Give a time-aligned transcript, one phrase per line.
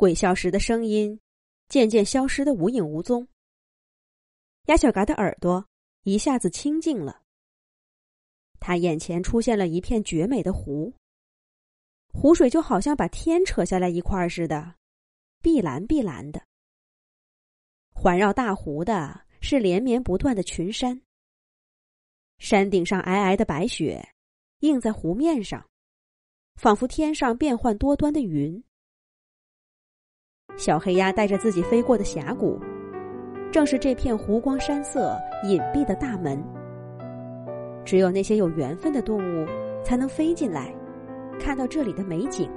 [0.00, 1.20] 鬼笑时的声音
[1.68, 3.28] 渐渐消失的无影无踪。
[4.64, 5.62] 鸭小嘎的耳朵
[6.04, 7.20] 一下子清静了。
[8.58, 10.94] 他眼前出现了一片绝美的湖，
[12.14, 14.76] 湖水就好像把天扯下来一块似的，
[15.42, 16.42] 碧蓝碧蓝的。
[17.92, 20.98] 环绕大湖的是连绵不断的群山，
[22.38, 24.14] 山顶上皑皑的白雪
[24.60, 25.68] 映在湖面上，
[26.54, 28.64] 仿佛天上变幻多端的云。
[30.56, 32.58] 小黑鸭带着自己飞过的峡谷，
[33.50, 36.42] 正是这片湖光山色、隐蔽的大门。
[37.84, 39.46] 只有那些有缘分的动物，
[39.82, 40.74] 才能飞进来，
[41.40, 42.48] 看到这里的美景。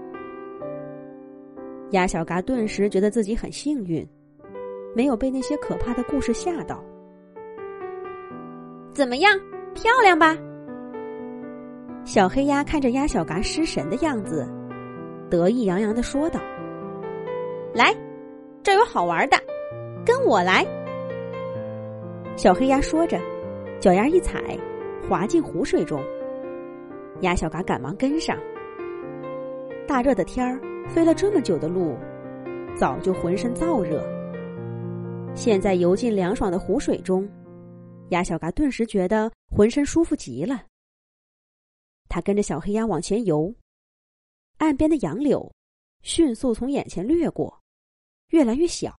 [1.91, 4.05] 鸭小嘎顿时觉得自己很幸运，
[4.95, 6.83] 没有被那些可怕的故事吓到。
[8.91, 9.39] 怎么样，
[9.73, 10.37] 漂亮吧？
[12.03, 14.45] 小黑鸭看着鸭小嘎失神的样子，
[15.29, 16.39] 得意洋洋的说道。
[17.73, 17.91] 来，
[18.61, 19.37] 这有好玩的，
[20.05, 20.63] 跟我来。
[22.37, 23.19] 小黑鸭说着，
[23.79, 24.55] 脚丫一踩，
[25.09, 25.99] 滑进湖水中。
[27.21, 28.37] 鸭小嘎赶忙跟上。
[29.87, 31.97] 大热的天儿，飞了这么久的路，
[32.77, 34.07] 早就浑身燥热。
[35.33, 37.27] 现在游进凉爽的湖水中，
[38.09, 40.61] 鸭小嘎顿时觉得浑身舒服极了。
[42.07, 43.51] 他跟着小黑鸭往前游，
[44.59, 45.51] 岸边的杨柳
[46.03, 47.62] 迅速从眼前掠过。
[48.29, 48.95] 越来越小，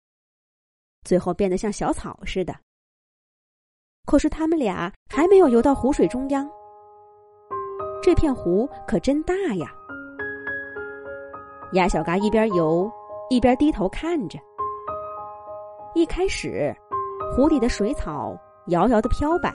[1.04, 2.54] 最后变得像小草似的。
[4.06, 6.48] 可是他们俩还没有游到湖水中央，
[8.02, 9.74] 这片湖可真大呀！
[11.72, 12.90] 鸭小嘎一边游
[13.30, 14.38] 一边低头看着。
[15.94, 16.74] 一开始，
[17.34, 19.52] 湖底的水草摇摇的飘摆，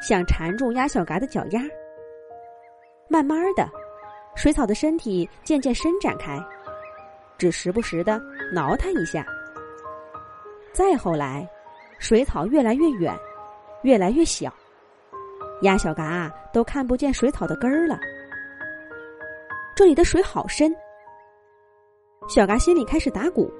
[0.00, 1.60] 想缠住鸭小嘎的脚丫。
[3.08, 3.68] 慢慢的，
[4.36, 6.38] 水草的身体渐渐伸展开。
[7.36, 8.20] 只时不时的
[8.52, 9.24] 挠它一下。
[10.72, 11.48] 再后来，
[11.98, 13.14] 水草越来越远，
[13.82, 14.52] 越来越小，
[15.62, 17.98] 鸭小嘎都看不见水草的根儿了。
[19.74, 20.74] 这里的水好深，
[22.28, 23.52] 小嘎心里开始打鼓。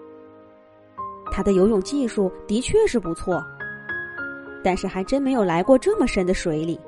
[1.33, 3.43] 他的游泳技术的确是不错，
[4.62, 6.78] 但是还真没有来过这么深的水里。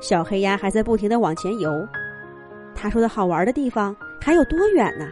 [0.00, 1.70] 小黑鸭还在不停的往前游，
[2.74, 3.94] 他说的好玩的地方。
[4.20, 5.06] 还有多远呢？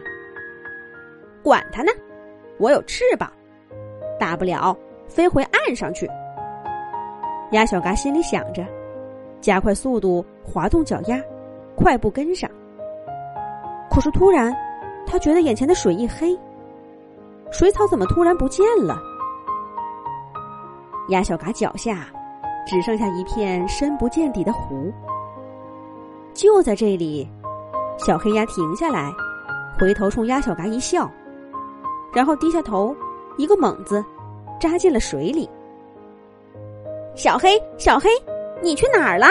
[1.47, 1.89] 管它呢，
[2.57, 3.31] 我有翅膀，
[4.19, 4.77] 大不了
[5.07, 6.05] 飞回岸上去。
[7.51, 8.65] 鸭小嘎心里想着，
[9.39, 11.17] 加快速度，滑动脚丫，
[11.73, 12.51] 快步跟上。
[13.89, 14.53] 可是突然，
[15.05, 16.37] 他觉得眼前的水一黑，
[17.49, 18.99] 水草怎么突然不见了？
[21.07, 22.07] 鸭小嘎脚下
[22.67, 24.91] 只剩下一片深不见底的湖。
[26.33, 27.25] 就在这里。
[27.97, 29.09] 小黑鸭停下来，
[29.79, 31.09] 回头冲鸭小嘎一笑，
[32.17, 32.95] 然后低下头，
[33.37, 34.03] 一个猛子，
[34.59, 35.47] 扎进了水里。
[37.13, 38.09] 小黑，小黑，
[38.59, 39.27] 你去哪儿了？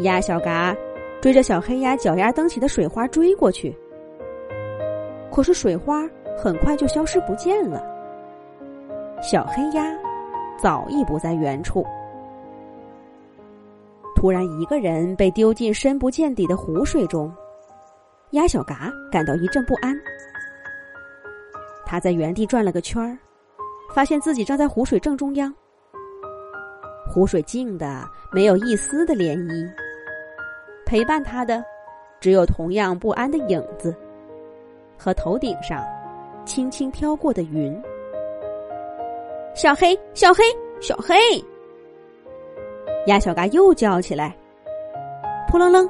[0.00, 0.76] 鸭小嘎
[1.20, 3.72] 追着小黑鸭脚丫蹬起的水花追过去，
[5.30, 6.02] 可是水花
[6.36, 7.80] 很快就消失不见了。
[9.22, 9.86] 小黑鸭
[10.60, 11.86] 早已不在原处。
[14.16, 17.32] 突然，一个人被丢进深不见底的湖水中，
[18.32, 19.96] 鸭小嘎感到一阵不安。
[21.92, 23.18] 他在原地转了个圈儿，
[23.92, 25.54] 发现自己站在湖水正中央。
[27.06, 29.70] 湖水静的没有一丝的涟漪，
[30.86, 31.62] 陪伴他的
[32.18, 33.94] 只有同样不安的影子
[34.96, 35.84] 和头顶上
[36.46, 37.78] 轻轻飘过的云。
[39.54, 40.42] 小黑，小黑，
[40.80, 41.14] 小黑。
[43.04, 44.34] 鸭小嘎又叫起来
[45.46, 45.86] ：“扑棱棱！”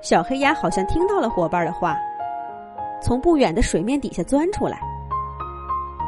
[0.00, 1.96] 小黑鸭好像听到了伙伴的话，
[3.00, 4.80] 从不远的水面底下钻出来，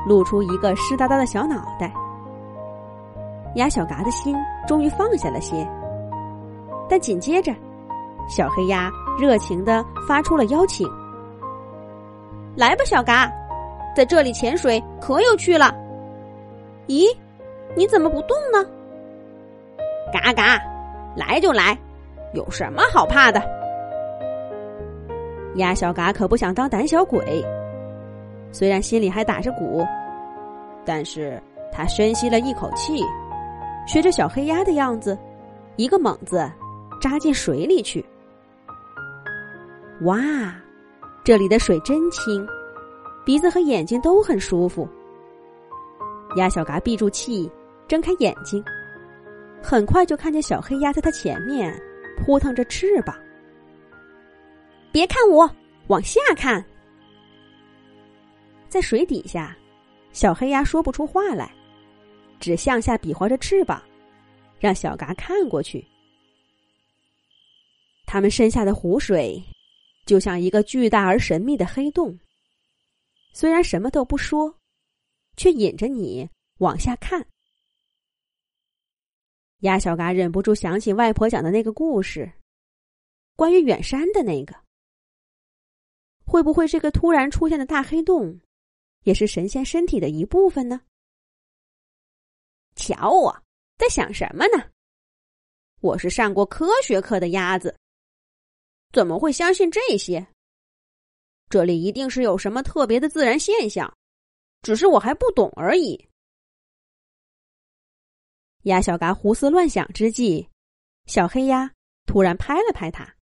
[0.07, 1.93] 露出一个湿哒哒的小脑袋。
[3.57, 5.67] 鸭小嘎的心终于放下了些，
[6.89, 7.53] 但紧接着，
[8.29, 10.89] 小黑鸭热情的发出了邀请
[12.57, 13.31] ：“来吧，小嘎，
[13.95, 15.75] 在这里潜水可有趣了。
[16.87, 17.07] 咦，
[17.75, 18.65] 你怎么不动呢？”
[20.13, 20.61] 嘎嘎，
[21.17, 21.77] 来就来，
[22.35, 23.60] 有什么好怕的？
[25.57, 27.45] 鸭小嘎可不想当胆小鬼，
[28.53, 29.85] 虽然心里还打着鼓，
[30.85, 31.43] 但是
[31.73, 33.03] 他深吸了一口气，
[33.87, 35.19] 学着小黑鸭的样子，
[35.77, 36.51] 一个猛子
[37.01, 38.05] 扎进水里去。
[40.03, 40.19] 哇，
[41.25, 42.47] 这里的水真清，
[43.25, 44.89] 鼻子和眼睛都很舒服。
[46.37, 47.51] 鸭小嘎闭住气，
[47.89, 48.65] 睁开眼睛，
[49.61, 51.77] 很快就看见小黑鸭在它前面
[52.17, 53.15] 扑腾着翅膀。
[54.93, 55.49] 别看我，
[55.87, 56.65] 往下看。
[58.69, 59.57] 在水底下，
[60.13, 61.53] 小黑鸭说不出话来，
[62.41, 63.83] 只向下比划着翅膀，
[64.59, 65.87] 让小嘎看过去。
[68.05, 69.41] 他们身下的湖水，
[70.07, 72.19] 就像一个巨大而神秘的黑洞。
[73.33, 74.53] 虽然什么都不说，
[75.37, 76.29] 却引着你
[76.59, 77.25] 往下看。
[79.61, 82.29] 鸭小嘎忍不住想起外婆讲的那个故事，
[83.37, 84.53] 关于远山的那个。
[86.31, 88.39] 会不会这个突然出现的大黑洞，
[89.03, 90.81] 也是神仙身体的一部分呢？
[92.77, 93.43] 瞧我
[93.77, 94.71] 在想什么呢？
[95.81, 97.77] 我是上过科学课的鸭子，
[98.93, 100.25] 怎么会相信这些？
[101.49, 103.93] 这里一定是有什么特别的自然现象，
[104.63, 106.09] 只是我还不懂而已。
[108.63, 110.49] 鸭小嘎胡思乱想之际，
[111.07, 111.69] 小黑鸭
[112.07, 113.17] 突然拍了拍他。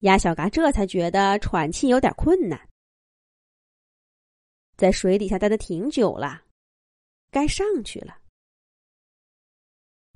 [0.00, 2.68] 鸭小嘎这才觉得喘气有点困难，
[4.76, 6.42] 在水底下待的挺久了，
[7.30, 8.18] 该上去了。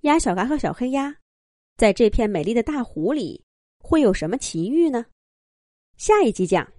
[0.00, 1.14] 鸭小嘎和小黑鸭
[1.76, 3.44] 在这片美丽的大湖里
[3.78, 5.04] 会有什么奇遇呢？
[5.96, 6.72] 下一集讲。